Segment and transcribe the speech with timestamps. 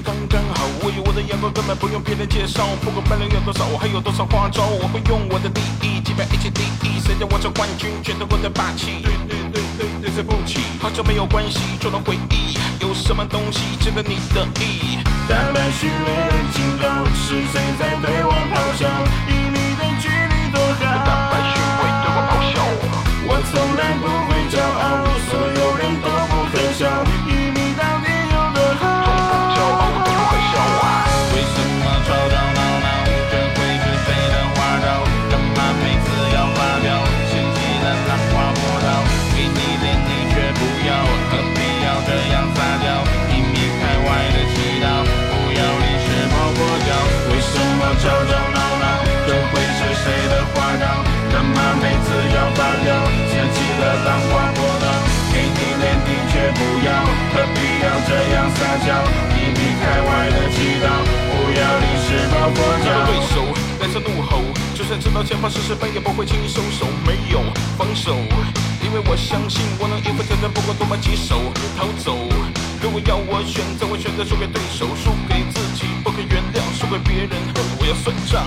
[0.00, 0.64] 刚刚好。
[0.82, 2.66] 我有我的眼光，根本不用别人介绍。
[2.82, 7.00] 不管分量有多少，我还有多少花招，我会用我的第一击败一切第一。
[7.00, 9.02] 谁叫我是冠军，全都我的霸气。
[9.02, 9.62] 对对对
[10.02, 12.58] 对对，不起，好久没有关系，除了回忆。
[12.80, 14.98] 有什么东西值得你的意？
[15.28, 19.37] 大白虚伪的金刚，是谁在对我咆哮？
[58.86, 59.02] 样撒娇？
[59.34, 60.86] 一米开外的祈祷，
[61.30, 62.86] 不要临时抱佛脚。
[63.06, 63.34] 对手
[63.80, 64.42] 带着怒吼，
[64.74, 67.40] 就算知道前方是失败，也不会轻易收手，没有
[67.76, 68.14] 防守，
[68.82, 72.16] 因为我相信我能应付挑战，不管多么棘手，逃走。
[72.80, 77.34] 如果要我选择，我选择输给对手，输给自己，不可原谅，输给别人，
[77.80, 78.44] 我要算账。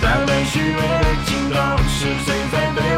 [0.00, 2.89] 大白虚伪的警告，是谁在对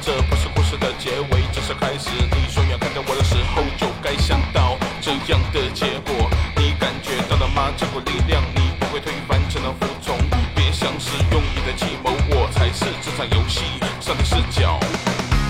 [0.00, 2.10] 这不是故事的结尾，只是开始。
[2.10, 6.28] 你双眼看着我的时候，就该想到这样的结果。
[6.56, 7.70] 你感觉到了吗？
[7.76, 10.16] 这股力量，你不会推翻，只能服从。
[10.54, 13.64] 别想使用你的计谋，我才是这场游戏
[14.00, 14.78] 上帝视角。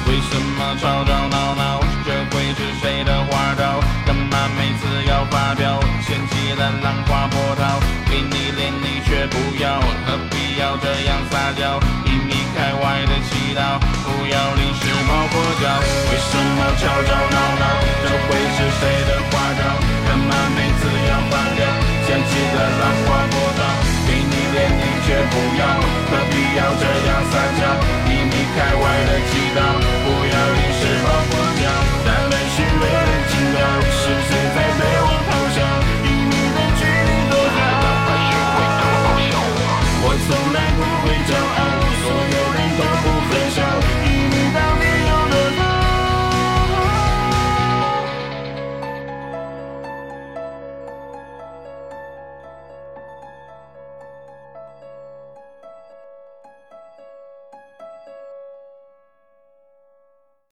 [0.06, 1.80] 为什么吵吵闹闹？
[2.04, 3.80] 这会是谁的花招？
[4.04, 5.80] 干嘛每次要发飙？
[6.02, 7.80] 掀起了浪花波涛，
[8.10, 11.80] 给你脸你却不要，何必要这样撒娇？
[14.34, 15.78] 不要临时抱佛脚，
[16.10, 17.64] 为什么吵吵闹闹？
[18.02, 19.62] 这会是谁的花招？
[20.10, 21.62] 干嘛，每次要发掉，
[22.02, 23.62] 嫌弃的浪花波涛。
[24.08, 25.62] 给你，脸你，却不要。
[26.10, 27.78] 何必要这样撒娇？
[28.10, 29.62] 你离开外的祈祷。
[30.02, 31.70] 不要临时抱佛脚，
[32.04, 33.62] 但来虚没的情调。
[33.86, 35.62] 是谁在对我咆哮？
[36.02, 37.62] 与你的距离多好。
[40.02, 41.73] 我从来不会骄傲。